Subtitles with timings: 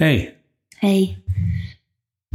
[0.00, 0.36] Hey,
[0.78, 1.22] Hey.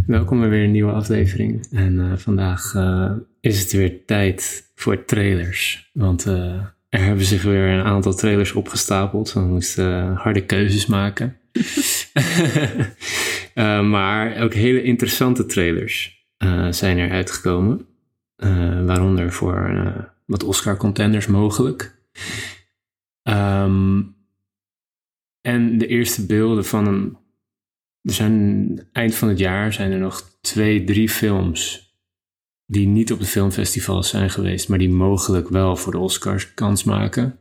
[0.05, 1.67] welkom bij weer een nieuwe aflevering.
[1.71, 5.89] En eh, vandaag eh, is het weer tijd voor trailers.
[5.93, 9.33] Want eh, er hebben zich weer een aantal trailers opgestapeld.
[9.33, 11.37] We moesten harde keuzes maken.
[13.91, 16.25] Maar ook hele interessante trailers
[16.69, 17.87] zijn er uitgekomen.
[18.85, 19.83] Waaronder voor
[20.25, 21.95] wat Oscar-contenders mogelijk.
[23.23, 24.01] Ehm,
[25.41, 27.17] en de eerste beelden van een
[28.05, 31.83] er zijn eind van het jaar zijn er nog twee, drie films
[32.65, 36.83] die niet op de filmfestivals zijn geweest, maar die mogelijk wel voor de Oscars kans
[36.83, 37.39] maken.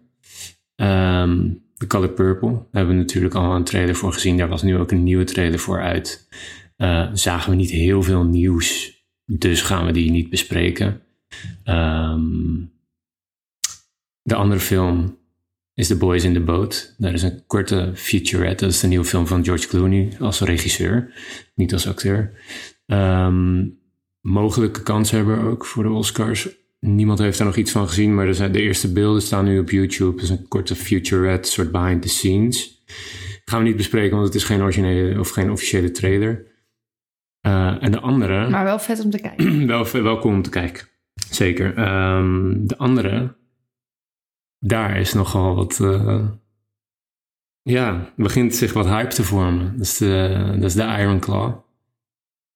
[0.74, 4.36] Ehm The Color Purple daar hebben we natuurlijk al een trailer voor gezien.
[4.36, 6.28] Daar was nu ook een nieuwe trailer voor uit.
[6.76, 11.02] Eh, zagen we niet heel veel nieuws, dus gaan we die niet bespreken.
[11.64, 12.62] Ehm,
[14.22, 15.18] de andere film
[15.74, 16.94] is The Boys in the Boat.
[16.98, 18.64] Daar is een korte featurette.
[18.64, 21.12] Dat is de nieuwe film van George Clooney als regisseur,
[21.54, 22.32] niet als acteur.
[22.86, 23.66] Ehm,
[24.20, 26.48] mogelijke kanshebber ook voor de Oscars.
[26.80, 29.58] Niemand heeft daar nog iets van gezien, maar er zijn, de eerste beelden staan nu
[29.58, 30.12] op YouTube.
[30.12, 32.82] Het is een korte featurette, soort behind the scenes.
[33.44, 36.46] Gaan we niet bespreken, want het is geen originele of geen officiële trailer.
[37.40, 39.66] Eh, en de andere Maar wel vet om te kijken.
[39.66, 40.88] wel, welkom om te kijken.
[41.30, 41.76] Zeker.
[41.76, 43.36] Ehm, de andere,
[44.66, 45.80] daar is nogal wat.
[45.80, 46.28] eh,
[47.62, 49.72] ja, begint zich wat hype te vormen.
[49.72, 51.58] Dat is de, dat is de Iron Claw.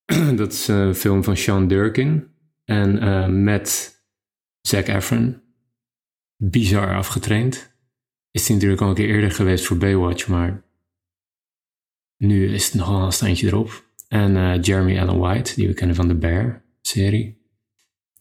[0.37, 2.27] dat is een film van Sean Durkin
[2.65, 3.97] en eh, met
[4.61, 5.41] Zac Efron.
[6.37, 7.77] Bizar afgetraind.
[8.31, 10.63] Is hij natuurlijk al een keer eerder geweest voor Baywatch, maar
[12.17, 13.85] nu is het nogal een standje erop.
[14.09, 17.37] En eh, Jeremy Allen White, die we kennen van de Bear-serie.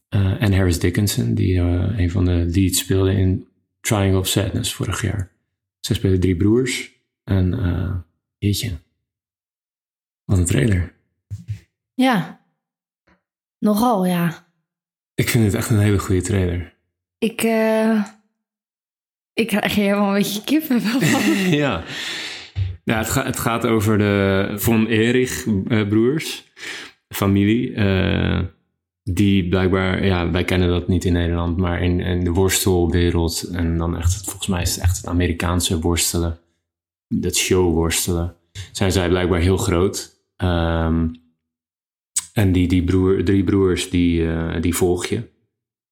[0.09, 3.46] En Harris Dickinson, die een van de leads speelde in
[3.87, 5.31] Triangle of Sadness vorig jaar.
[5.79, 6.91] Zij spelen drie broers.
[7.23, 7.95] En eh
[8.37, 8.77] jeetje,
[10.25, 10.93] wat een trailer.
[11.93, 12.45] Ja.
[13.59, 14.47] Nogal, ja.
[15.13, 16.73] Ik vind het echt een hele goede trailer.
[17.17, 18.03] Ik, eh
[19.33, 21.21] ik krijg hier helemaal een beetje kippenvel van.
[21.63, 21.83] ja.
[22.83, 26.51] ja het, ga- het gaat over de Von Erich eh, broers,
[27.09, 27.73] familie.
[27.73, 28.43] eh,
[29.09, 33.43] die blijkbaar, ja, wij kennen dat niet in Nederland, maar in, in de worstelwereld.
[33.43, 36.39] En dan echt, volgens mij is het echt het Amerikaanse worstelen.
[37.07, 38.35] Dat showworstelen.
[38.71, 40.15] Zijn zij blijkbaar heel groot.
[40.35, 41.07] Ehm,
[42.33, 45.15] en die, die broer, drie broers, die, eh, die volg je.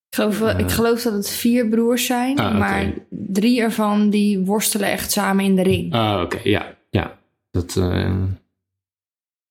[0.09, 4.87] Ik geloof, ik geloof dat het vier broers zijn, Ah, maar drie ervan die worstelen
[4.91, 5.93] echt samen in de ring.
[5.93, 7.19] Ah, oké, ja, ja.
[7.51, 8.23] Dat, eh,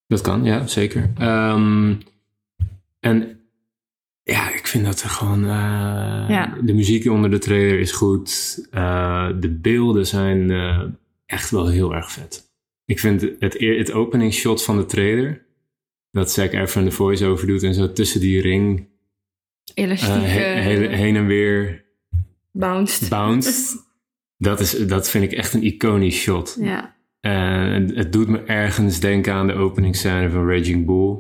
[0.06, 1.10] dat kan, ja, zeker.
[1.18, 1.94] Ehm,
[3.00, 3.38] en
[4.24, 5.42] ja, ik vind dat er gewoon.
[5.44, 5.50] eh,
[6.28, 6.58] Ja.
[6.62, 8.58] De muziek onder de trailer is goed.
[8.70, 10.82] Eh, de beelden zijn eh,
[11.26, 12.42] echt wel heel erg vet.
[12.84, 15.42] Ik vind het, het openingsshot van de trailer.
[16.10, 18.86] Dat Zac Efron de voice-over doet en zo tussen die ring
[19.74, 21.84] Elastieke, he- heen, en weer
[22.52, 23.08] bounced.
[23.08, 23.76] bounced.
[24.38, 26.56] dat, is, dat vind ik echt een iconisch shot.
[26.60, 26.94] Ja.
[27.20, 31.18] En het doet me ergens denken aan de openingsscène van Raging Bull.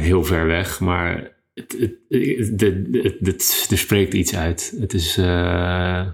[0.00, 4.74] Heel ver weg, maar het, het, het, het- het- het- er spreekt iets uit.
[4.78, 6.08] Het is eh,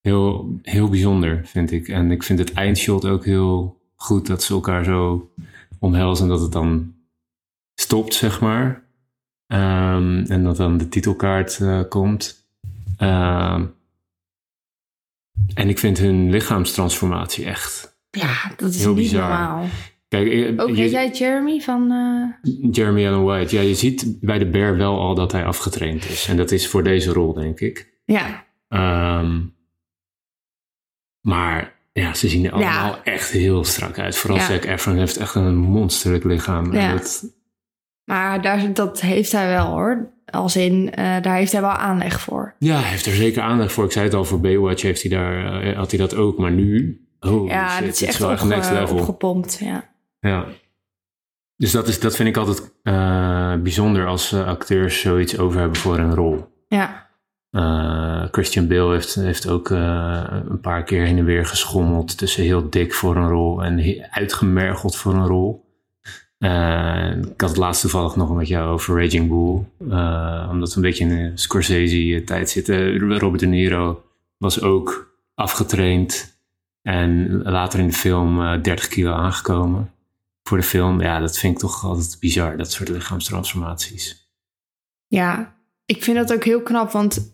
[0.00, 1.88] heel, heel bijzonder, vind ik.
[1.88, 5.30] En ik vind het eindshot ook heel goed dat ze elkaar zo
[5.78, 6.94] omhelzen en dat het dan
[7.74, 8.86] stopt, zeg maar.
[9.46, 12.46] Ehm, en dat dan de titelkaart eh, komt.
[12.96, 13.66] Ehm,
[15.54, 17.96] en ik vind hun lichaamstransformatie echt.
[18.10, 19.28] ja, dat is Heel niet bizar.
[19.28, 19.66] normaal.
[20.08, 21.90] Kijk, Ook weet jij Jeremy van...
[21.92, 23.56] eh, Jeremy Allen White.
[23.56, 26.26] Ja, je ziet bij de Bear wel al dat hij afgetraind is.
[26.28, 27.92] En dat is voor deze rol, denk ik.
[28.04, 29.40] Ja, Ehm,
[31.20, 34.16] maar ja, ze zien er allemaal echt heel strak uit.
[34.16, 34.44] Vooral Ja.
[34.46, 36.72] Zac Efron heeft echt een monsterlijk lichaam.
[36.72, 36.92] En Ja.
[36.92, 37.24] dat-
[38.04, 40.10] maar daar, dat heeft hij wel hoor.
[40.30, 42.54] Als in, eh, daar heeft hij wel aanleg voor.
[42.58, 43.84] ja, hij heeft er zeker aandacht voor.
[43.84, 46.38] Ik zei het al, voor Baywatch heeft hij daar, eh, had hij dat ook.
[46.38, 48.96] Maar nu, oh ja, shit, dat is echt wel echt next level.
[48.96, 49.58] opgepompt.
[49.62, 49.88] Ja.
[50.20, 50.46] Ja.
[51.58, 55.78] Dus dat, is, dat vind ik altijd eh, bijzonder als eh, acteurs zoiets over hebben
[55.78, 56.46] voor een rol.
[56.68, 57.06] ja,
[57.50, 62.70] Eh, Christian Bale heeft, heeft ook een paar keer heen en weer geschommeld tussen heel
[62.70, 65.66] dik voor een rol en uitgemergeld voor een rol.
[66.38, 69.64] Ik had het laatst toevallig nog met jou over Raging Bull.
[70.50, 72.98] omdat we een beetje in de Scorsese-tijd zitten.
[72.98, 74.02] Robert De Niro
[74.36, 76.40] was ook afgetraind
[76.82, 79.90] en later in de film eh 30 kilo aangekomen
[80.48, 81.00] voor de film.
[81.00, 84.26] Ja, dat vind ik toch altijd bizar, dat soort lichaamstransformaties.
[85.06, 87.30] ja, ik vind dat ook heel knap, want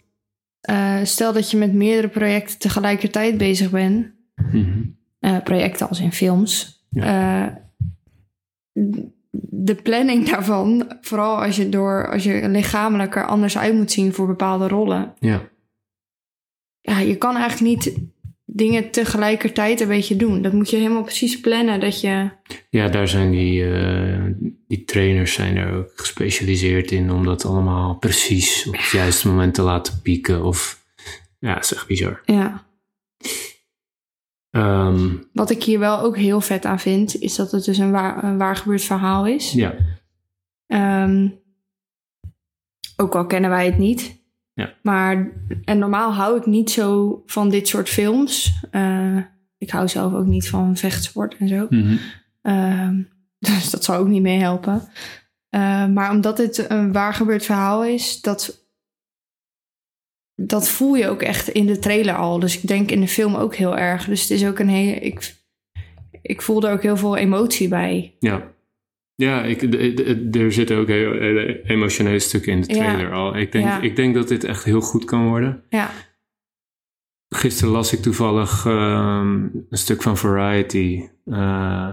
[0.61, 4.83] eh, stel dat je met meerdere projecten tegelijkertijd bezig bent, Mhm.
[5.19, 6.83] eh, projecten als in films.
[6.91, 7.47] Eh,
[9.41, 14.13] de planning daarvan, vooral als je, door, als je lichamelijk er anders uit moet zien
[14.13, 15.15] voor bepaalde rollen.
[15.19, 15.43] Ja.
[16.81, 17.99] Ja, je kan eigenlijk niet
[18.57, 20.43] dingen tegelijkertijd een beetje doen.
[20.43, 21.81] Dat moet je helemaal precies plannen.
[21.81, 22.31] Dat je...
[22.71, 24.25] Ja, daar zijn die, eh,
[24.69, 29.55] die trainers zijn er ook gespecialiseerd in om dat allemaal precies op het juiste moment
[29.55, 30.45] te laten pieken.
[30.45, 30.85] Of
[31.39, 32.21] ja, dat is echt bizar.
[32.25, 32.67] Ja.
[34.51, 37.91] Ehm, Wat ik hier wel ook heel vet aan vind, is dat het dus een
[37.91, 39.53] waar, een waar gebeurd verhaal is.
[39.53, 39.75] ja,
[40.67, 41.29] Ehm,
[42.97, 44.23] ook al kennen wij het niet.
[44.55, 44.75] Ja.
[44.83, 45.33] Maar,
[45.65, 48.53] en normaal hou ik niet zo van dit soort films.
[48.71, 49.17] Eh,
[49.59, 51.67] ik hou zelf ook niet van vechtsport en zo.
[51.71, 51.97] Mhm.
[52.43, 53.03] Ehm,
[53.49, 54.83] dus dat zou ook niet meehelpen.
[55.51, 58.69] Uh, maar omdat het een waar gebeurd verhaal is, dat,
[60.35, 62.39] dat voel je ook echt in de trailer al.
[62.39, 64.05] Dus ik denk in de film ook heel erg.
[64.05, 64.95] Dus het is ook een hele.
[64.95, 65.35] Ik,
[66.23, 68.17] ik voelde ook heel veel emotie bij.
[68.21, 68.54] ja.
[69.17, 69.63] Ja, ik,
[70.35, 72.79] er zitten ook heel, hele emotionele stukken in de Ja.
[72.83, 73.37] trailer al.
[73.37, 73.81] Ik denk, Ja.
[73.81, 75.63] ik denk dat dit echt heel goed kan worden.
[75.69, 75.91] Ja,
[77.29, 81.09] Gisteren las ik toevallig ehm, een stuk van Variety.
[81.25, 81.89] eh,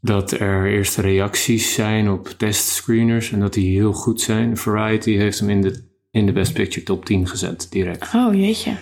[0.00, 4.56] dat er eerste reacties zijn op testscreeners en dat die heel goed zijn.
[4.56, 8.14] Variety heeft hem in de, in de Best Picture top 10 gezet, direct.
[8.14, 8.72] oh jeetje.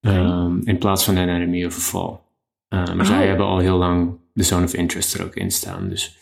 [0.00, 2.18] Ehm, in plaats van An Enemy of a Fall.
[2.68, 3.26] Eh, maar zij Oh.
[3.26, 5.88] hebben al heel lang de Zone of Interest er ook in staan.
[5.88, 6.18] Dus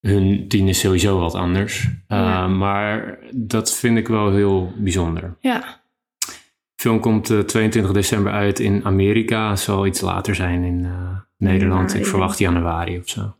[0.00, 1.88] hun tien is sowieso wat anders.
[2.06, 2.48] Eh.
[2.48, 5.36] Maar dat vind ik wel heel bijzonder.
[5.40, 5.80] Ja,
[6.18, 9.56] De film komt eh, 22 december uit in Amerika.
[9.56, 11.94] Zal iets later zijn in eh, Nederland.
[11.94, 13.34] Ik verwacht januari of zo.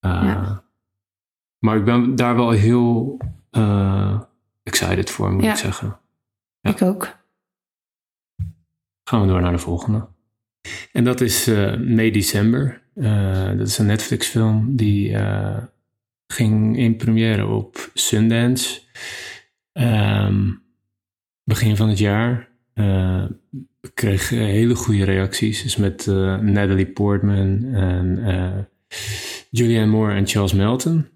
[0.00, 0.50] Eh.
[1.58, 3.18] Maar ik ben daar wel heel
[3.50, 4.20] eh,
[4.62, 5.98] excited voor, moet ik zeggen.
[6.60, 6.70] Ja.
[6.70, 7.08] ik ook.
[9.04, 10.06] Gaan we door naar de volgende.
[10.92, 12.81] En dat is eh May December.
[12.94, 15.58] Eh, dat is een Netflix film die eh,
[16.26, 18.80] ging in première op Sundance.
[19.72, 20.50] Ehm,
[21.44, 22.48] begin van het jaar.
[22.74, 23.24] Eh,
[23.94, 25.62] kreeg hele goede reacties.
[25.62, 26.06] Dus met
[26.40, 28.68] Natalie Portman en
[29.50, 31.06] Julianne Moore en Charles Melton.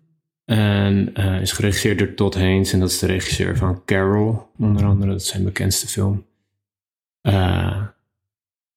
[0.44, 2.72] En is geregisseerd door Todd Haynes.
[2.72, 5.10] En dat is de regisseur van Carol, onder andere.
[5.10, 6.24] Dat is zijn bekendste film.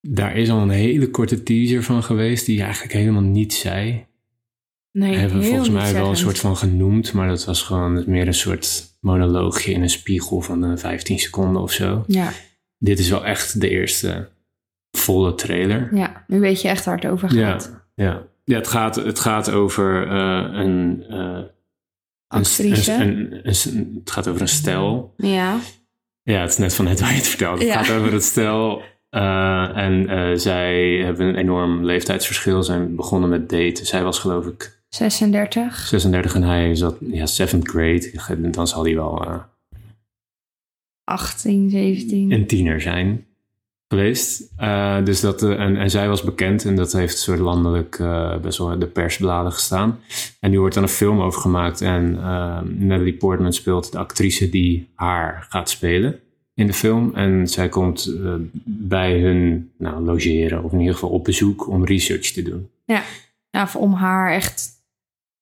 [0.00, 4.06] Daar is al een hele korte teaser van geweest, die eigenlijk helemaal niets zei.
[4.92, 8.26] Nee, hebben we volgens mij wel een soort van genoemd, maar dat was gewoon meer
[8.26, 12.04] een soort monoloogje in een spiegel van eh, 15 seconden of zo.
[12.06, 12.32] Ja,
[12.78, 14.28] Dit is wel echt de eerste
[14.90, 15.88] volle trailer.
[15.96, 17.38] ja, nu weet je echt waar het over gaat.
[17.94, 18.26] Ja, ja.
[18.44, 21.48] ja het, gaat, het gaat over eh, een, een,
[22.26, 22.92] Actrice.
[22.92, 25.14] een, een- een- Het gaat over een stel.
[25.16, 25.58] Ja,
[26.22, 27.58] Ja, het is net van net waar je het vertelt.
[27.58, 27.82] Het Ja.
[27.82, 28.82] gaat over het stel.
[29.10, 32.62] Eh, en eh, zij hebben een enorm leeftijdsverschil.
[32.62, 33.86] Zijn begonnen met daten.
[33.86, 35.86] Zij was geloof ik 36.
[35.86, 38.50] 36 en hij zat ja, seventh grade.
[38.50, 39.38] Dan zal hij wel eh,
[41.04, 42.32] 18, 17.
[42.32, 43.26] een tiener zijn
[43.88, 44.52] geweest.
[44.56, 48.02] Eh, dus dat, en, en zij was bekend en dat heeft soort landelijk
[48.42, 49.98] best wel de persbladen gestaan.
[50.40, 52.12] En nu wordt dan een film over gemaakt en
[52.78, 56.20] Natalie Portman speelt de actrice die haar gaat spelen
[56.60, 57.14] in de film.
[57.14, 58.34] En zij komt eh,
[58.64, 62.68] bij hun nou, logeren of in ieder geval op bezoek om research te doen.
[62.84, 63.02] Ja,
[63.50, 64.68] nou, om haar echt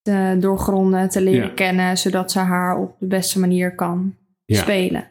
[0.03, 1.55] te doorgronden, te leren Ja.
[1.55, 4.61] kennen, zodat ze haar op de beste manier kan Ja.
[4.61, 5.07] spelen.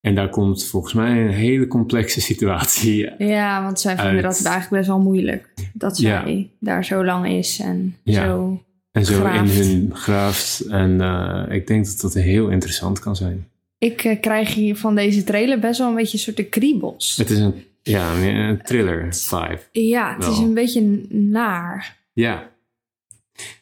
[0.00, 3.10] En daar komt volgens mij een hele complexe situatie.
[3.18, 4.22] Ja, want zij vinden Uit.
[4.22, 5.48] dat eigenlijk best wel moeilijk.
[5.72, 6.22] Dat Ja.
[6.24, 8.62] zij daar zo lang is en zo.
[8.92, 9.54] En zo Graaft.
[9.54, 10.60] in hun graaft.
[10.60, 13.46] En eh, ik denk dat dat heel interessant kan zijn.
[13.82, 17.16] Ik eh, krijg hier van deze trailer best wel een beetje een soort de kriebels.
[17.16, 19.60] Het is een, ja, een thriller vibe.
[19.72, 21.98] Ja, het is een beetje naar.
[22.12, 22.50] Ja.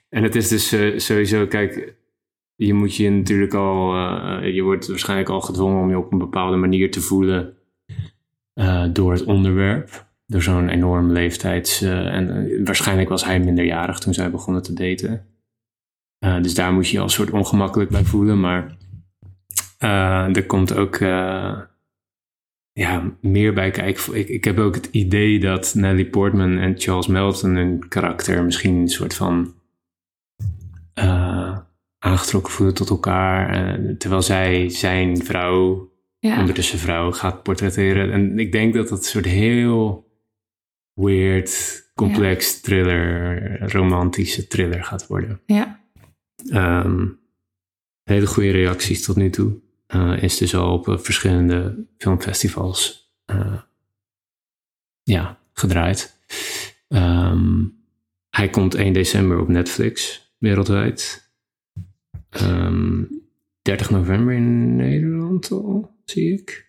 [0.09, 1.95] En het is dus eh, sowieso, kijk,
[2.55, 6.19] je moet je natuurlijk al, eh, je wordt waarschijnlijk al gedwongen om je op een
[6.19, 7.55] bepaalde manier te voelen
[8.93, 10.09] door het onderwerp.
[10.27, 11.83] Door zo'n enorm leeftijds.
[11.83, 15.27] en waarschijnlijk was hij minderjarig toen zij begonnen te daten.
[16.43, 18.41] Dus daar moet je je al een soort ongemakkelijk bij voelen.
[18.41, 18.79] Maar
[19.81, 21.61] eh, er komt ook eh,
[22.73, 24.15] ja, meer bij kijken.
[24.15, 28.75] Ik, ik heb ook het idee dat Natalie Portman en Charles Melton hun karakter misschien
[28.75, 29.55] een soort van
[30.95, 31.59] eh,
[31.99, 33.79] aangetrokken voelen tot elkaar.
[33.99, 38.13] terwijl zij zijn vrouw, Ja, ondertussen vrouw, gaat portretteren.
[38.13, 40.09] En ik denk dat dat een soort heel
[40.93, 45.41] weird, complex thriller, romantische thriller gaat worden.
[45.47, 45.79] ja.
[46.49, 47.07] Ehm,
[48.03, 49.69] hele goede reacties tot nu toe.
[49.91, 53.61] Eh, is dus al op eh, verschillende filmfestivals eh,
[55.03, 56.19] ja, gedraaid.
[56.89, 57.65] Ehm,
[58.31, 61.31] hij komt 1 december op Netflix wereldwijd.
[62.31, 63.03] Ehm
[63.63, 66.69] 30 november in Nederland al, zie ik.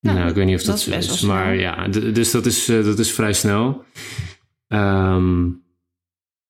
[0.00, 2.98] Nou, nou, ik weet niet of dat, dat is Maar ja, dus dat is, dat
[2.98, 3.84] is vrij snel.
[4.66, 5.50] Ehm,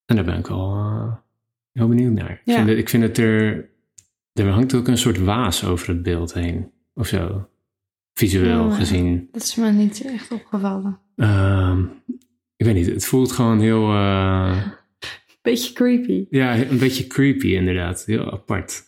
[0.05, 1.13] en daar ben ik eh,
[1.71, 2.31] heel benieuwd naar.
[2.31, 3.69] Ik, vind het, ik vind het er...
[4.37, 6.71] Er hangt ook een soort waas over het beeld heen.
[6.93, 7.49] Of zo.
[8.13, 8.75] Visueel ja.
[8.75, 9.29] gezien.
[9.31, 10.99] Dat is me niet echt opgevallen.
[11.15, 11.83] Ehm,
[12.55, 13.91] ik weet niet, het voelt gewoon heel...
[13.93, 14.67] eh,
[15.41, 16.25] Beetje creepy.
[16.29, 18.05] ja, een beetje creepy inderdaad.
[18.05, 18.83] Heel apart.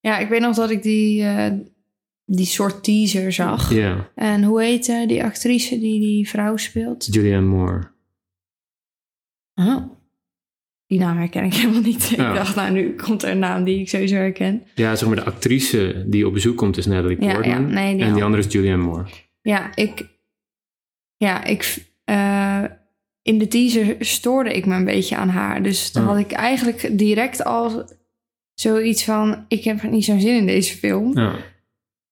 [0.00, 1.52] Ja, ik weet nog dat ik die, eh,
[2.24, 3.72] die soort teaser zag.
[3.74, 7.14] Ja, En hoe heet eh, die actrice die die vrouw speelt?
[7.14, 7.90] Julianne Moore.
[9.54, 9.84] Oh.
[10.92, 12.10] Die naam herken ik helemaal niet.
[12.10, 14.62] Ik dacht, nou, nu komt er een naam die ik sowieso herken.
[14.74, 17.44] Ja, zeg maar de actrice die op bezoek komt is Natalie Portman.
[17.48, 19.04] ja, nee, die en die andere is Julianne Moore.
[19.42, 20.08] Ja, ik...
[21.16, 21.84] Ja, ik...
[22.04, 22.62] eh,
[23.22, 25.62] in de teaser stoorde ik me een beetje aan haar.
[25.62, 27.90] Dus dan had ik eigenlijk direct al
[28.54, 29.44] zoiets van...
[29.48, 31.18] Ik heb niet zo'n zin in deze film.
[31.18, 31.34] Ja.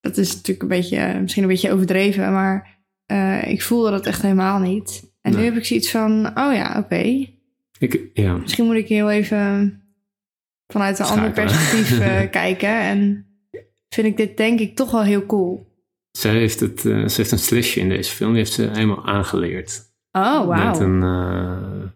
[0.00, 1.18] Dat is natuurlijk een beetje...
[1.20, 2.78] Misschien een beetje overdreven, maar...
[3.06, 5.12] eh, ik voelde dat echt helemaal niet.
[5.22, 6.26] En nu heb ik zoiets van...
[6.26, 7.26] Oh ja, oké.
[7.80, 8.36] Ik, ja.
[8.36, 9.82] Misschien moet ik heel even
[10.66, 12.80] vanuit een ander perspectief eh, kijken.
[12.80, 13.26] En
[13.88, 15.66] vind ik dit denk ik toch wel heel cool.
[16.10, 18.30] Zij heeft, het, eh, ze heeft een slishje in deze film.
[18.30, 19.82] Die heeft ze helemaal aangeleerd.
[20.12, 20.80] Oh, Met wauw.
[20.80, 21.92] een...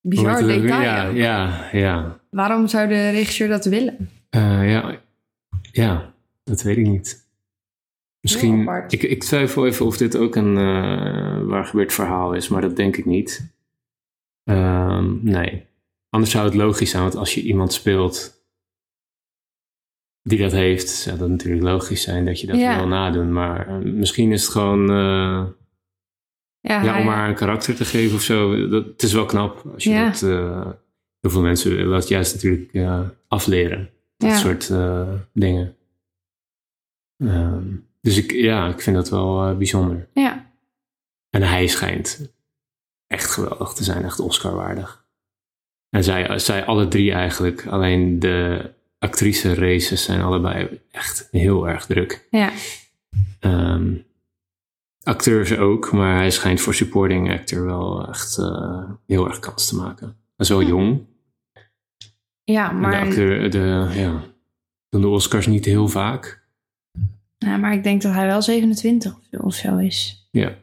[0.00, 0.60] Bizar weer?
[0.60, 0.82] detail.
[0.82, 2.20] Ja, ja, ja.
[2.30, 4.10] Waarom zou de regisseur dat willen?
[4.30, 5.00] Ja.
[5.72, 7.28] Ja, dat weet ik niet.
[8.20, 8.68] Misschien...
[8.88, 10.54] Ik, ik twijfel even of dit ook een
[11.46, 13.50] waar gebeurd verhaal is, maar dat denk ik niet.
[14.44, 15.66] Ehm, nee.
[16.08, 18.38] Anders zou het logisch zijn, want als je iemand speelt
[20.22, 22.76] die dat heeft, zou dat natuurlijk logisch zijn dat je dat Ja.
[22.76, 23.32] wil nadoen.
[23.32, 25.46] Maar eh, misschien is het gewoon eh,
[26.60, 28.68] Ja, om haar een karakter te geven of zo.
[28.68, 30.04] Dat, het is wel knap als je Ja.
[30.10, 30.22] dat...
[30.22, 30.70] eh,
[31.20, 33.90] heel veel mensen willen dat juist natuurlijk eh, afleren.
[34.16, 34.68] Dat soort
[35.32, 35.76] dingen.
[37.16, 40.08] Ehm, dus ik, ja, ik vind dat wel bijzonder.
[40.14, 40.48] ja.
[41.30, 42.32] En hij schijnt
[43.10, 45.04] echt geweldig te zijn, echt Oscar-waardig.
[45.96, 51.86] En zij, zij alle drie eigenlijk, alleen de actrice races zijn allebei echt heel erg
[51.86, 52.26] druk.
[52.30, 52.52] ja.
[53.40, 53.96] Ehm,
[55.02, 59.76] acteurs ook, maar hij schijnt voor supporting actor wel echt eh, heel erg kans te
[59.76, 60.16] maken.
[60.36, 61.06] Wel jong.
[62.44, 64.22] Ja, En de, maar, acteur, de, ja,
[64.88, 66.42] doen de Oscars niet heel vaak.
[67.38, 70.28] ja, maar ik denk dat hij wel 27 of zo- of zo is.
[70.30, 70.54] Ja,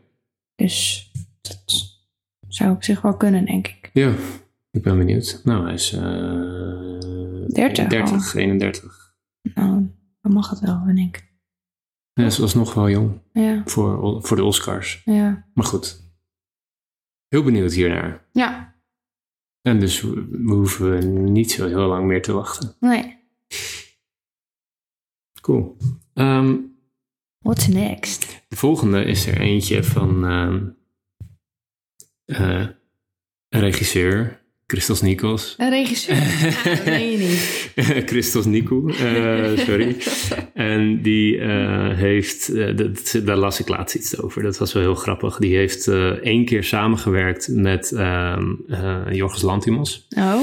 [0.55, 1.11] Dus
[1.41, 1.96] dat
[2.47, 3.89] zou op zich wel kunnen, denk ik.
[3.93, 4.13] ja
[4.71, 5.41] ik ben benieuwd.
[5.43, 6.01] Nou, hij is eh
[7.47, 9.15] 30 30 31.
[9.53, 9.89] Nou,
[10.21, 11.25] dan mag het wel, denk ik.
[12.13, 15.01] Ja, ze was nog wel jong Ja, voor, voor de Oscars.
[15.05, 15.47] ja.
[15.53, 16.05] Maar goed.
[17.27, 18.25] Heel benieuwd hiernaar.
[18.31, 18.75] Ja,
[19.61, 22.75] En dus we, we hoeven niet zo heel lang meer te wachten.
[22.79, 23.15] nee.
[25.41, 25.77] Cool.
[26.13, 26.55] Ehm,
[27.39, 28.43] What's next?
[28.47, 30.69] de volgende is er eentje van ehm,
[32.27, 32.65] eh,
[33.50, 35.55] een regisseur, Christos Nikos.
[35.57, 36.15] Een regisseur?
[36.15, 37.72] Ja, dat meen je niet.
[38.10, 39.96] Christos Nikou, eh, sorry.
[40.53, 44.96] En die eh, heeft, dat, daar las ik laatst iets over, dat was wel heel
[44.96, 45.38] grappig.
[45.38, 45.88] Die heeft
[46.22, 48.38] één keer samengewerkt met eh,
[49.12, 50.41] Jorgos Lantimos Oh,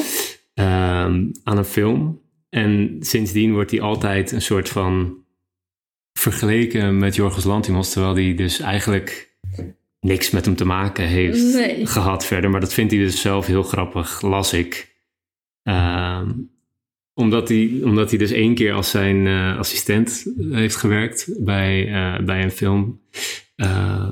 [0.55, 2.21] ehm, aan een film.
[2.49, 5.17] En sindsdien wordt hij altijd een soort van
[6.13, 9.34] vergeleken met Jorgos Lantimos, terwijl hij dus eigenlijk
[10.05, 11.87] niks met hem te maken heeft Nee.
[11.87, 12.51] gehad verder.
[12.51, 14.95] Maar dat vindt hij dus zelf heel grappig, las ik.
[15.63, 16.31] Ehm,
[17.15, 22.25] omdat, hij, omdat hij dus één keer als zijn eh, assistent heeft gewerkt bij, eh,
[22.25, 23.01] bij een film.
[23.57, 24.09] eh,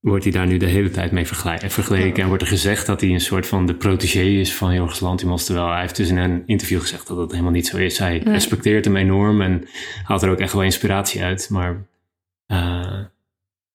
[0.00, 2.22] wordt hij daar nu de hele tijd mee vergeleken.
[2.22, 5.44] En wordt er gezegd dat hij een soort van de protégé is van Jorgos Lantimos.
[5.44, 7.98] Terwijl hij heeft dus in een interview gezegd dat dat helemaal niet zo is.
[7.98, 8.32] Hij Nee.
[8.34, 9.64] respecteert hem enorm en
[10.04, 11.48] haalt er ook echt wel inspiratie uit.
[11.50, 11.86] Maar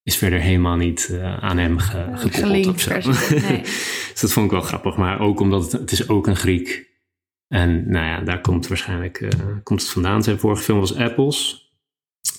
[0.09, 2.91] is verder helemaal niet eh, aan hem ge, gekoppeld gelinkt of zo.
[3.35, 3.61] nee.
[4.11, 4.95] dus dat vond ik wel grappig.
[4.97, 6.87] Maar ook omdat het, het is ook een Griek.
[7.47, 9.29] En nou ja, daar komt waarschijnlijk eh,
[9.63, 10.23] komt het vandaan.
[10.23, 11.67] Zijn vorige film was Apples.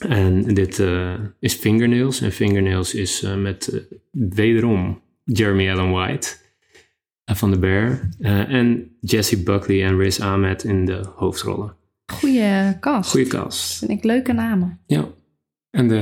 [0.08, 2.20] En dit eh, is Fingernails.
[2.20, 6.36] En Fingernails is eh, met eh, wederom Jeremy Allen White
[7.24, 8.08] eh, van The Bear.
[8.20, 11.74] eh, en Jesse Buckley en Riz Ahmed in de hoofdrollen.
[12.12, 13.10] Goeie cast.
[13.10, 13.78] Goeie cast.
[13.78, 14.80] Vind ik leuke namen.
[14.86, 15.08] Ja.
[15.70, 15.98] En de,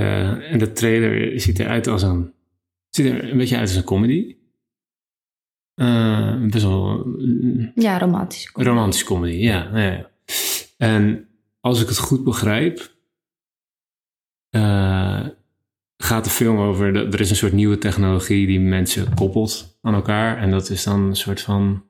[0.50, 2.32] en de trailer ziet eruit als een...
[2.88, 4.36] Ziet er een beetje uit als een comedy.
[5.74, 8.50] Eh, best wel mm, Ja, romantisch.
[8.54, 10.10] romantische comedy, ja, ja.
[10.76, 11.28] En
[11.60, 12.96] als ik het goed begrijp,
[14.50, 15.26] eh,
[15.96, 20.38] gaat de film over, er is een soort nieuwe technologie die mensen koppelt aan elkaar.
[20.38, 21.84] En dat is dan een soort van,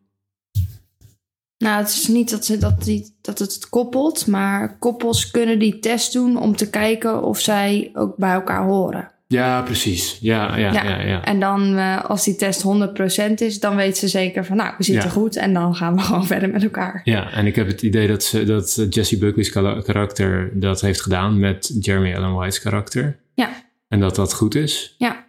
[1.59, 5.59] Nou, het is niet dat, ze, dat, die, dat het het koppelt, maar koppels kunnen
[5.59, 9.11] die test doen om te kijken of zij ook bij elkaar horen.
[9.27, 11.25] ja precies, ja, ja, ja, Ja, ja.
[11.25, 14.85] En dan, eh, als die test 100% is, dan weet ze zeker van, nou, we
[14.85, 15.11] zitten Ja.
[15.11, 17.01] goed en dan gaan we gewoon verder met elkaar.
[17.05, 21.39] Ja, en ik heb het idee dat, ze, dat Jesse Buckley's karakter dat heeft gedaan
[21.39, 23.19] met Jeremy Allen White's karakter.
[23.35, 23.51] Ja.
[23.89, 24.95] En dat dat goed is.
[24.99, 25.27] Ja.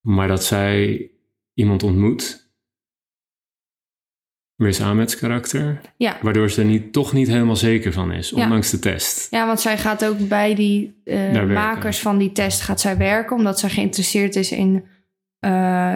[0.00, 1.10] Maar dat zij
[1.54, 2.49] iemand ontmoet,
[4.62, 6.16] Riz Ahmed's karakter, Ja.
[6.22, 8.42] waardoor ze er niet, toch niet helemaal zeker van is, Ja.
[8.42, 9.26] ondanks de test.
[9.30, 13.36] Ja, want zij gaat ook bij die eh, makers van die test gaat zij werken,
[13.36, 14.84] omdat zij geïnteresseerd is in
[15.38, 15.50] eh,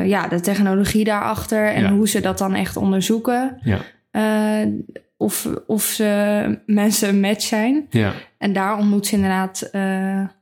[0.06, 1.92] ja, de technologie daarachter en Ja.
[1.92, 3.59] hoe ze dat dan echt onderzoeken.
[3.62, 3.78] Ja.
[4.11, 4.68] Eh,
[5.16, 7.87] of, of ze mensen een match zijn.
[7.90, 9.68] Ja, En daar ontmoet ze inderdaad,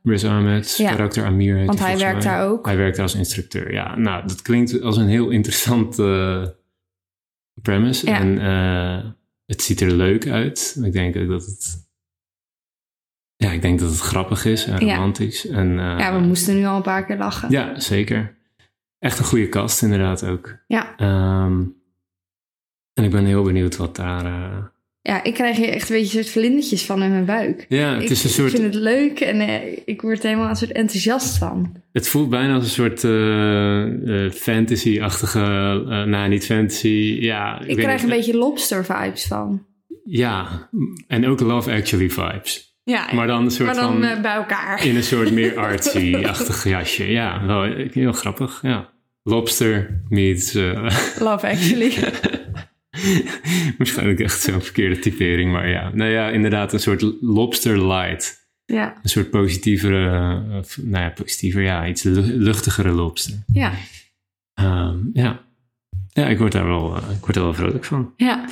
[0.03, 0.89] Riz Ahmed's Ja.
[0.91, 2.33] karakter Amir want hij werkt mij.
[2.33, 2.65] daar ook.
[2.65, 3.95] Hij werkt daar als instructeur, ja.
[3.95, 5.95] Nou, dat klinkt als een heel interessant
[7.63, 8.05] premise.
[8.05, 8.19] Ja.
[8.19, 9.11] En eh,
[9.45, 10.79] het ziet er leuk uit.
[10.83, 11.91] Ik denk ook dat het...
[13.35, 15.47] Ja, ik denk dat het grappig is en romantisch.
[15.47, 17.51] En, eh, ja, we moesten nu al een paar keer lachen.
[17.51, 18.37] Ja, zeker.
[18.99, 20.57] Echt een goede kast inderdaad ook.
[20.67, 20.97] Ja.
[20.97, 21.63] Ehm,
[22.93, 24.71] en ik ben heel benieuwd wat daar...
[25.05, 27.65] Ja, ik krijg hier echt een beetje soort vlindertjes van in mijn buik.
[27.69, 28.53] Ja, het ik, is een soort...
[28.53, 31.75] ik vind het leuk en eh, ik word er helemaal een soort enthousiast van.
[31.91, 35.39] Het voelt bijna als een soort eh, eh, fantasy-achtige...
[35.89, 37.61] eh, nou, niet fantasy, ja...
[37.61, 38.11] Ik, krijg niet.
[38.11, 39.65] een beetje lobster vibes van.
[40.03, 40.69] Ja,
[41.07, 42.77] en ook Love Actually vibes.
[42.83, 44.21] Ja, Maar dan een soort maar dan van...
[44.21, 44.85] bij elkaar.
[44.85, 47.11] in een soort meer artsy-achtig jasje.
[47.11, 48.91] Ja, wel heel grappig, ja.
[49.23, 50.53] Lobster meets...
[51.19, 51.93] Love Actually.
[53.77, 55.91] waarschijnlijk echt zo'n verkeerde typering, maar ja.
[55.93, 58.47] Nou ja, inderdaad een soort lobster light.
[58.65, 60.09] ja, Een soort positievere...
[60.49, 61.87] eh, of, nou ja, positiever, ja.
[61.87, 63.33] Iets lu- luchtigere lobster.
[63.53, 63.71] ja,
[64.53, 65.41] Ehm, ja.
[66.09, 68.13] Ja, ik word daar wel, eh, ik word er wel vrolijk van.
[68.17, 68.45] ja.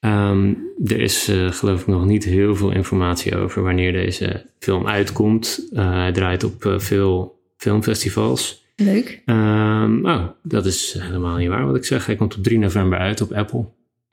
[0.00, 0.52] Ehm,
[0.86, 5.68] er is eh, geloof ik nog niet heel veel informatie over wanneer deze film uitkomt.
[5.74, 8.64] Hij draait op veel filmfestivals.
[8.76, 9.22] Leuk.
[9.24, 12.06] Ehm, oh, dat is helemaal niet waar wat ik zeg.
[12.06, 13.64] Hij komt op 3 november uit op Apple.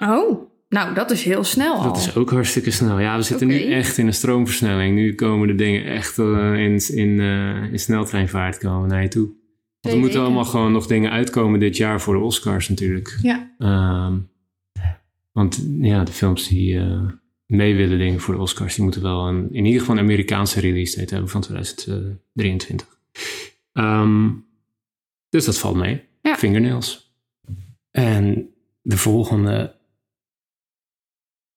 [0.09, 1.83] Oh, nou dat is heel snel al.
[1.83, 2.99] Dat is ook hartstikke snel.
[2.99, 4.95] Ja, we zitten nu echt in een stroomversnelling.
[4.95, 9.25] Nu komen de dingen echt eh, in, in, eh, in sneltreinvaart komen naar je toe.
[9.25, 9.35] Want
[9.81, 10.25] er Twee moeten weken.
[10.25, 13.17] allemaal gewoon nog dingen uitkomen dit jaar voor de Oscars natuurlijk.
[13.21, 14.17] Ja, Ehm,
[15.31, 17.01] want ja, de films die eh,
[17.45, 20.59] mee willen dingen voor de Oscars, die moeten wel een, in ieder geval een Amerikaanse
[20.59, 22.87] release date hebben van 2023.
[23.73, 24.29] Ehm,
[25.29, 26.01] dus dat valt mee.
[26.21, 26.35] Ja.
[26.35, 27.13] Fingernails.
[27.91, 28.49] En
[28.81, 29.75] de volgende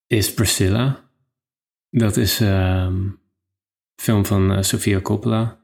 [0.07, 1.11] is Priscilla.
[1.90, 3.19] Dat is ehm, een
[3.97, 5.61] film van eh, Sofia Coppola.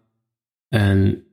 [0.69, 1.25] En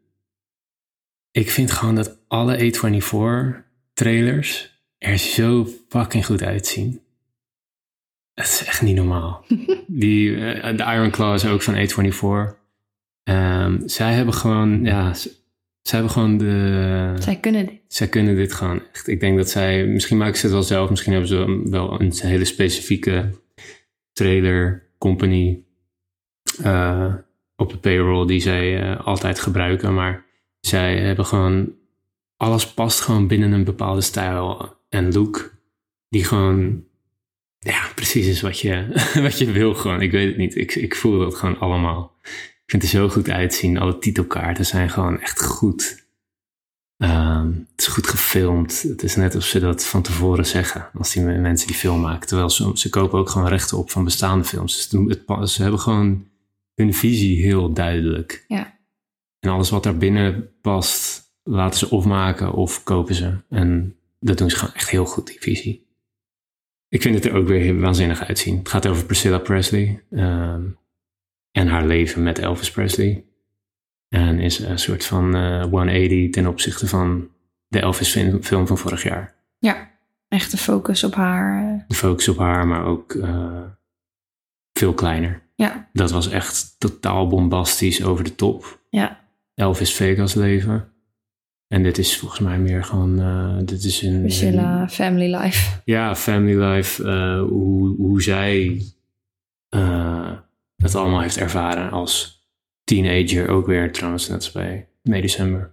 [1.31, 7.01] ik vind gewoon dat alle A24 trailers er zo fucking goed uitzien.
[8.33, 9.45] Het is echt niet normaal.
[9.87, 12.55] Die, eh, de Iron Claw is ook van A24.
[13.23, 15.13] Ehm, zij hebben gewoon, ja,
[15.87, 17.13] z- zij hebben gewoon de...
[17.19, 17.79] zij kunnen dit.
[17.87, 19.07] Zij kunnen dit gewoon echt.
[19.07, 22.13] Ik denk dat zij, misschien maken ze het wel zelf, misschien hebben ze wel een
[22.15, 23.29] hele specifieke
[24.13, 25.63] trailer company
[26.63, 27.13] eh,
[27.55, 29.93] op de payroll die zij eh, altijd gebruiken.
[29.93, 30.25] Maar
[30.59, 31.73] zij hebben gewoon,
[32.37, 35.53] alles past gewoon binnen een bepaalde stijl en look
[36.09, 36.83] die gewoon,
[37.59, 38.87] ja, precies is wat je,
[39.25, 40.01] wat je wil gewoon.
[40.01, 42.15] Ik weet het niet, ik, ik voel dat gewoon allemaal.
[42.67, 43.77] Ik vind het er zo goed uitzien.
[43.77, 46.05] Alle titelkaarten zijn gewoon echt goed.
[46.97, 48.81] Ehm, het is goed gefilmd.
[48.81, 50.89] Het is net of ze dat van tevoren zeggen.
[50.93, 52.27] Als die mensen die film maken.
[52.27, 54.75] Terwijl ze, ze kopen ook gewoon rechten op van bestaande films.
[54.75, 56.27] Dus het, ze hebben gewoon
[56.75, 58.45] hun visie heel duidelijk.
[58.47, 58.77] Ja.
[59.39, 63.33] En alles wat daar binnen past, laten ze of maken of kopen ze.
[63.49, 65.87] En dat doen ze gewoon echt heel goed, die visie.
[66.89, 68.57] Ik vind het er ook weer waanzinnig uitzien.
[68.57, 70.03] Het gaat over Priscilla Presley.
[70.11, 70.61] ehm,
[71.51, 73.25] en haar leven met Elvis Presley.
[74.09, 77.29] En is een soort van eh 180 ten opzichte van
[77.67, 79.35] de Elvis film, van vorig jaar.
[79.59, 79.91] Ja,
[80.27, 81.73] echt de focus op haar.
[81.73, 83.61] eh, De focus op haar, maar ook eh,
[84.73, 85.41] veel kleiner.
[85.55, 88.79] ja, Dat was echt totaal bombastisch over de top.
[88.89, 90.91] ja, Elvis Vegas leven.
[91.67, 93.19] En dit is volgens mij meer gewoon...
[93.21, 95.81] eh, dit is een, Priscilla, Family Life.
[95.85, 97.03] Ja, family life.
[97.49, 98.81] hoe, hoe zij
[100.77, 102.45] het allemaal heeft ervaren als
[102.83, 103.49] teenager.
[103.49, 105.71] Ook weer trouwens, net als bij May December.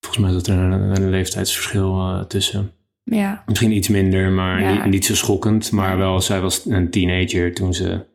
[0.00, 2.72] Volgens mij zat er een, een leeftijdsverschil eh, tussen.
[3.04, 4.72] Ja, Misschien iets minder, maar Ja.
[4.72, 5.70] niet, niet zo schokkend.
[5.72, 8.06] Maar wel, zij was een teenager toen ze...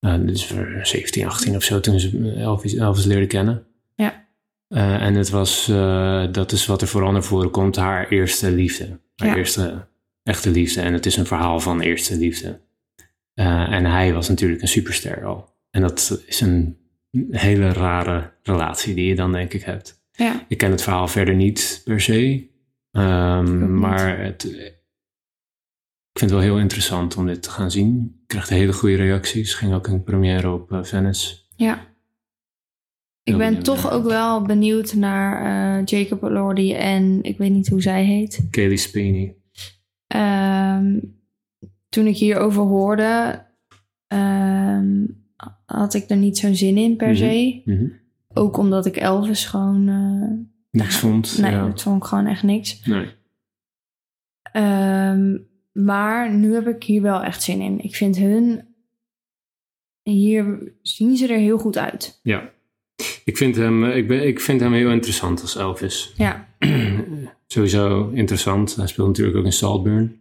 [0.00, 3.66] eh, dus voor 17, 18 of zo, toen ze Elvis, Elvis leerde kennen.
[3.94, 4.26] Ja.
[4.68, 8.50] Eh, en het was, eh, dat is wat er vooral naar voren komt, haar eerste
[8.50, 8.98] liefde.
[9.16, 9.36] Haar Ja.
[9.36, 9.86] eerste
[10.22, 10.80] echte liefde.
[10.80, 12.60] En het is een verhaal van eerste liefde.
[13.42, 15.54] Eh, en hij was natuurlijk een superster al.
[15.70, 16.76] En dat is een
[17.30, 20.02] hele rare relatie die je dan denk ik hebt.
[20.12, 20.44] Ja.
[20.48, 22.50] Ik ken het verhaal verder niet per se.
[22.90, 24.44] Ehm, maar het,
[26.12, 28.18] ik vind het wel heel interessant om dit te gaan zien.
[28.22, 29.54] Ik krijg hele goede reacties.
[29.54, 31.36] Ging ook een première op eh, Venice.
[31.56, 31.90] Ja.
[33.22, 37.68] Ik ben benieuwd toch ook wel benieuwd naar eh, Jacob Elordi en ik weet niet
[37.68, 38.46] hoe zij heet.
[38.50, 39.36] Kaylee Speeney.
[40.06, 40.98] Ehm,
[41.92, 43.42] toen ik hierover hoorde,
[44.06, 45.04] ehm,
[45.66, 47.16] had ik er niet zo'n zin in per Mhm.
[47.16, 47.62] se.
[47.64, 47.86] Mhm.
[48.34, 49.88] Ook omdat ik Elvis gewoon...
[49.88, 51.38] eh, Niks vond.
[51.38, 51.66] nee, ja.
[51.68, 52.84] dat vond ik gewoon echt niks.
[52.86, 53.06] Nee.
[54.42, 55.36] Ehm,
[55.72, 57.78] maar nu heb ik hier wel echt zin in.
[57.80, 58.62] Ik vind hun...
[60.02, 62.20] Hier zien ze er heel goed uit.
[62.22, 62.50] Ja.
[63.24, 66.12] Ik vind, hem, eh, ik, ben, ik vind hem heel interessant als Elvis.
[66.16, 66.48] Ja,
[67.46, 68.76] Sowieso interessant.
[68.76, 70.20] Hij speelt natuurlijk ook in Saltburn.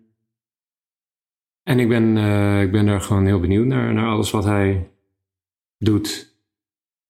[1.64, 4.90] En ik ben, eh, ik ben daar gewoon heel benieuwd naar, naar alles wat hij
[5.78, 6.30] doet.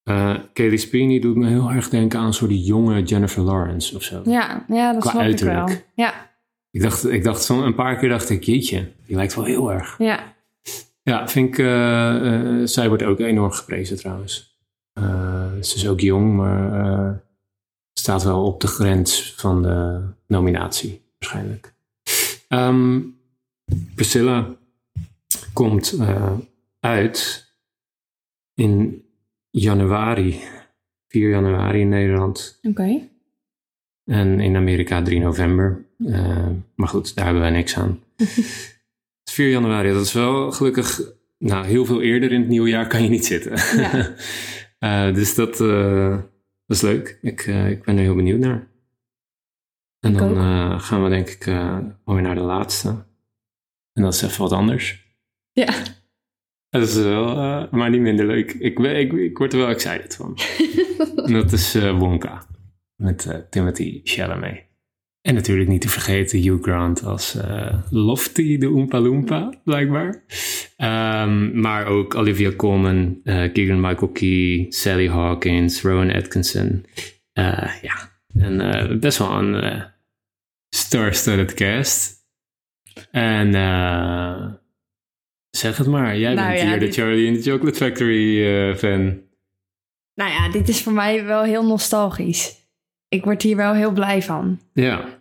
[0.04, 4.04] Eh Kaylee Speeney doet me heel erg denken aan een soort jonge Jennifer Lawrence of
[4.04, 4.22] zo.
[4.26, 5.70] ja, ja dat Qua snap ik wel.
[5.96, 6.30] Ja,
[6.72, 9.72] Ik dacht, ik dacht zo een paar keer dacht ik, jeetje, die lijkt wel heel
[9.72, 9.96] erg.
[9.98, 10.36] ja,
[11.04, 14.60] Ja, vind ik, eh, zij wordt ook enorm geprezen trouwens.
[15.62, 17.24] Ze is ook jong, maar
[17.94, 21.74] staat wel op de grens van de nominatie waarschijnlijk.
[22.48, 23.00] Ehm,
[23.96, 24.56] Priscilla
[25.54, 26.38] komt eh,
[26.80, 27.50] uit
[28.54, 29.06] in
[29.50, 30.42] januari,
[31.08, 32.60] 4 januari in Nederland.
[32.62, 33.10] oké.
[34.06, 35.86] En in Amerika 3 november.
[35.98, 38.00] Eh, maar goed, daar hebben wij niks aan.
[39.32, 41.02] 4 januari, dat is wel gelukkig...
[41.38, 43.80] Nou, heel veel eerder in het nieuwe jaar kan je niet zitten.
[43.82, 44.14] Ja.
[44.82, 47.18] Eh, dus dat, dat is leuk.
[47.22, 48.68] Ik, ik ben er heel benieuwd naar.
[50.00, 51.46] En Ik dan gaan we denk ik
[52.06, 53.06] mooi naar de laatste.
[53.94, 55.06] En dat is even wat anders.
[55.52, 55.74] Ja.
[56.70, 58.52] Dat is wel, eh, maar niet minder leuk.
[58.54, 60.38] Ik, ben- ik, ik word er wel excited van.
[61.26, 62.46] En dat is eh, Wonka.
[62.96, 64.70] Met eh, Timothy Chalamet.
[65.22, 67.38] En natuurlijk niet te vergeten Hugh Grant als
[67.90, 70.24] Lofty de Oompa Loompa, blijkbaar.
[70.78, 76.86] Ehm, maar ook Olivia Colman, eh Keegan-Michael Key, Sally Hawkins, Rowan Atkinson.
[77.82, 79.84] Ja, en best wel een
[80.70, 82.21] star-studded cast.
[83.12, 84.46] En eh,
[85.50, 88.76] zeg het maar, jij Nou bent ja, hier de Charlie in the Chocolate Factory eh,
[88.76, 89.22] fan.
[90.14, 92.56] Nou ja, dit is voor mij wel heel nostalgisch.
[93.08, 94.60] Ik word hier wel heel blij van.
[94.74, 95.21] Ja.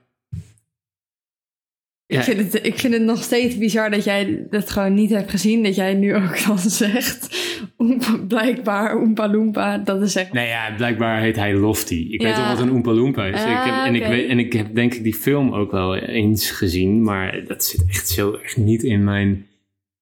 [2.11, 5.11] Ja, Ik, vind het, ik vind het nog steeds bizar dat jij dat gewoon niet
[5.11, 5.63] hebt gezien.
[5.63, 7.29] Dat jij nu ook dan zegt,
[7.77, 10.33] Oompa- blijkbaar Oompa Loompa, dat is echt...
[10.33, 12.07] Nou ja, blijkbaar heet hij Lofty.
[12.11, 13.41] Ik weet wel wat een Oompa Loompa is.
[13.41, 15.97] ik heb, Ah, en, ik weet, en ik heb denk ik die film ook wel
[15.97, 17.03] eens gezien.
[17.03, 19.47] Maar dat zit echt zo echt niet in mijn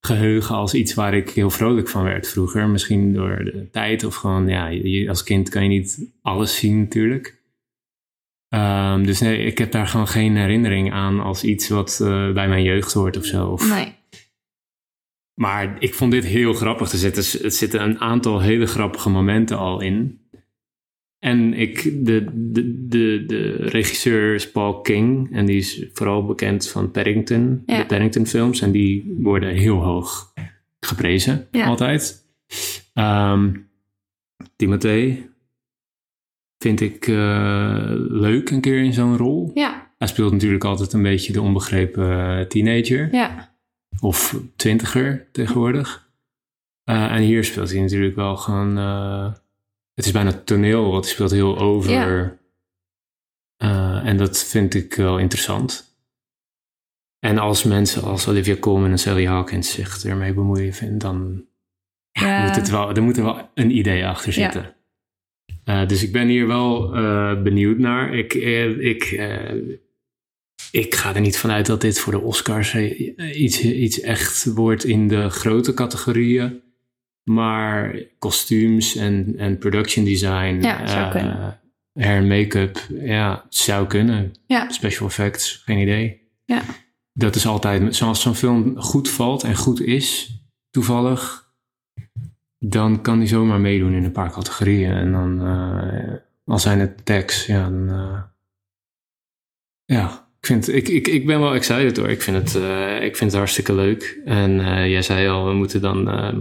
[0.01, 2.69] geheugen als iets waar ik heel vrolijk van werd vroeger.
[2.69, 4.71] Misschien door de tijd of gewoon, ja,
[5.09, 7.38] als kind kan je niet alles zien natuurlijk.
[8.49, 12.49] Ehm, dus nee, ik heb daar gewoon geen herinnering aan als iets wat eh, bij
[12.49, 13.47] mijn jeugd hoort of zo.
[13.47, 13.95] Of, Nee.
[15.35, 16.93] maar ik vond dit heel grappig.
[16.93, 20.21] Er zitten, er zitten een aantal hele grappige momenten al in.
[21.19, 25.33] En ik, de, de, de, de regisseur is Paul King.
[25.33, 27.79] En die is vooral bekend van Paddington, Ja.
[27.79, 28.61] de Paddington films.
[28.61, 30.33] En die worden heel hoog
[30.81, 31.67] geprezen, Ja.
[31.67, 32.27] altijd.
[32.95, 33.55] Ehm
[34.57, 35.31] Timothée
[36.59, 39.51] vind ik eh, leuk een keer in zo'n rol.
[39.55, 43.55] Ja, Hij speelt natuurlijk altijd een beetje de onbegrepen eh, teenager ja,
[44.01, 46.11] of twintiger tegenwoordig.
[46.85, 48.77] Eh, en hier speelt hij natuurlijk wel gewoon.
[49.95, 51.91] het is bijna toneel, want hij speelt heel over.
[51.91, 52.37] Ja.
[54.05, 55.97] En dat vind ik wel interessant.
[57.19, 61.45] En als mensen als Olivia Colman en Sally Hawkins zich ermee bemoeien, vind, dan
[62.13, 62.47] ja, Ja.
[62.47, 64.43] Moet het wel, er moet er wel een idee achter Ja.
[64.53, 64.75] zitten.
[65.69, 68.15] Eh, dus ik ben hier wel eh, benieuwd naar.
[68.15, 69.05] Ik, eh, ik,
[70.71, 72.75] ik ga er niet vanuit dat dit voor de Oscars
[73.35, 76.61] iets, iets echt wordt in de grote categorieën.
[77.25, 81.61] Maar kostuums en, en production design, Ja,
[81.93, 84.33] hair en make-up, ja, zou kunnen.
[84.47, 86.21] ja, Special effects, geen idee.
[86.45, 86.63] ja.
[87.13, 90.39] Dat is altijd, zoals zo'n film goed valt en goed is,
[90.71, 91.48] toevallig,
[92.59, 94.93] dan kan die zomaar meedoen in een paar categorieën.
[94.93, 98.23] En dan, eh al zijn het tags, ja, dan, eh,
[99.85, 102.09] ja, ik, vind, ik, ik, ik ben wel excited hoor.
[102.09, 104.21] Ik vind het, eh, ik vind het hartstikke leuk.
[104.25, 104.57] En
[104.91, 106.41] jij zei al, we moeten dan ehm,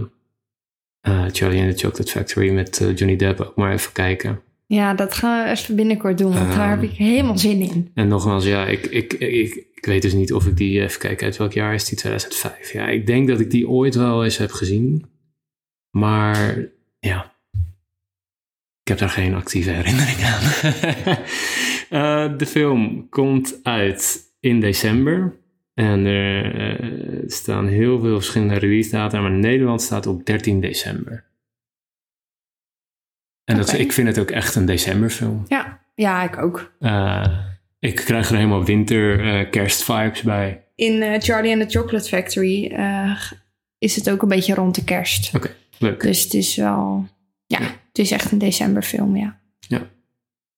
[1.00, 4.40] eh, Charlie in the Chocolate Factory met Johnny Depp ook maar even kijken.
[4.66, 7.90] Ja, dat gaan we even binnenkort doen, want daar heb ik helemaal zin in.
[7.94, 11.26] En nogmaals, ja, ik, ik, ik, ik weet dus niet of ik die, even kijken,
[11.26, 11.98] uit welk jaar is die?
[11.98, 12.72] 2005.
[12.72, 15.04] Ja, ik denk dat ik die ooit wel eens heb gezien.
[15.98, 16.58] Maar
[17.00, 17.34] ja,
[18.82, 20.42] ik heb daar geen actieve herinnering aan.
[21.90, 25.36] uh, de film komt uit in december.
[25.74, 31.24] En er uh, staan heel veel verschillende release data, maar Nederland staat op 13 december.
[33.44, 35.44] En dat, ik vind het ook echt een decemberfilm.
[35.48, 36.72] Ja, ja ik ook.
[36.80, 37.38] Uh,
[37.78, 40.64] ik krijg er helemaal winter kerstvibes bij.
[40.74, 42.72] In Charlie and the Chocolate Factory
[43.78, 45.34] is het ook een beetje rond de kerst.
[45.34, 46.00] Oké, okay, leuk.
[46.00, 47.06] Dus het is wel...
[47.46, 49.40] Ja, het is echt een decemberfilm, ja.
[49.58, 49.90] Ja.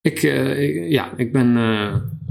[0.01, 1.57] Ik, ik ja, ik ben,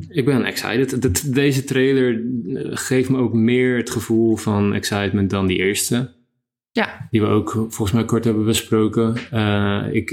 [0.08, 1.34] ik ben excited.
[1.34, 2.22] deze trailer
[2.70, 6.12] geeft me ook meer het gevoel van excitement dan die eerste.
[6.72, 7.08] Ja.
[7.10, 9.16] Die we ook volgens mij kort hebben besproken.
[9.34, 10.10] Uh, ik,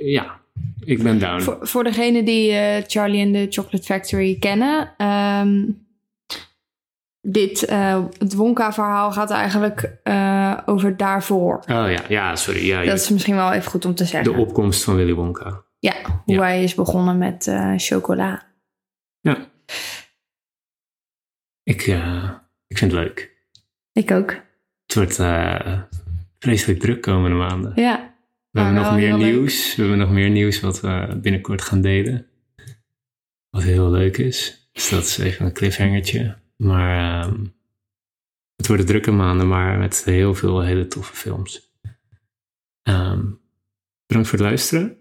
[0.00, 0.40] ja,
[0.84, 1.40] ik ben down.
[1.40, 4.94] Voor, voor degene die uh, Charlie and the Chocolate Factory kennen.
[4.98, 5.86] Um,
[7.32, 9.92] dit, uh, het Wonka-verhaal gaat eigenlijk
[10.66, 11.56] over daarvoor.
[11.56, 12.66] Oh ja, ja sorry.
[12.66, 14.32] Ja, dat is misschien wel even goed om te zeggen.
[14.32, 15.64] De opkomst van Willy Wonka.
[15.78, 16.40] Ja, hoe ja.
[16.40, 18.46] hij is begonnen met chocola.
[19.20, 19.46] Ja.
[21.62, 21.86] Ik,
[22.66, 23.36] ik vind het leuk.
[23.92, 24.30] Ik ook.
[24.86, 25.14] Het wordt
[26.38, 27.72] vreselijk druk komende maanden.
[27.74, 28.14] Ja.
[28.50, 29.66] We hebben nog meer nieuws.
[29.66, 29.76] Leuk.
[29.76, 32.26] We hebben nog meer nieuws wat we binnenkort gaan delen.
[33.50, 34.68] Wat heel leuk is.
[34.72, 36.36] Dus dat is even een cliffhangertje.
[36.62, 37.54] Maar um,
[38.56, 41.72] het worden drukke maanden, maar met heel veel hele toffe films.
[42.82, 43.40] Um,
[44.06, 44.98] bedankt voor het luisteren.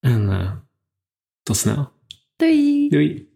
[0.00, 0.52] En uh,
[1.42, 1.92] tot snel.
[2.36, 2.88] Doei.
[2.88, 3.33] Doei.